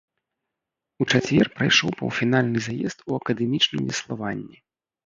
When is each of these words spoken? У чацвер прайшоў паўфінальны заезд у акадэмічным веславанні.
У 1.03 1.07
чацвер 1.11 1.51
прайшоў 1.59 1.91
паўфінальны 2.01 2.59
заезд 2.71 2.99
у 3.09 3.21
акадэмічным 3.23 3.81
веславанні. 3.93 4.57